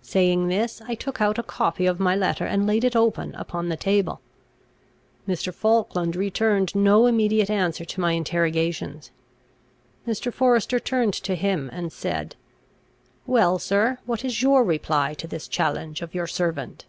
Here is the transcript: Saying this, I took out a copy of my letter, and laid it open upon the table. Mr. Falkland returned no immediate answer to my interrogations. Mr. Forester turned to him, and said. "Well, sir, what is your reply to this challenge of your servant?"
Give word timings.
Saying 0.00 0.48
this, 0.48 0.80
I 0.88 0.94
took 0.94 1.20
out 1.20 1.38
a 1.38 1.42
copy 1.42 1.84
of 1.84 2.00
my 2.00 2.16
letter, 2.16 2.46
and 2.46 2.66
laid 2.66 2.82
it 2.82 2.96
open 2.96 3.34
upon 3.34 3.68
the 3.68 3.76
table. 3.76 4.22
Mr. 5.28 5.52
Falkland 5.52 6.16
returned 6.16 6.74
no 6.74 7.04
immediate 7.04 7.50
answer 7.50 7.84
to 7.84 8.00
my 8.00 8.12
interrogations. 8.12 9.10
Mr. 10.08 10.32
Forester 10.32 10.80
turned 10.80 11.12
to 11.12 11.34
him, 11.34 11.68
and 11.74 11.92
said. 11.92 12.36
"Well, 13.26 13.58
sir, 13.58 13.98
what 14.06 14.24
is 14.24 14.40
your 14.40 14.64
reply 14.64 15.12
to 15.12 15.26
this 15.28 15.46
challenge 15.46 16.00
of 16.00 16.14
your 16.14 16.26
servant?" 16.26 16.86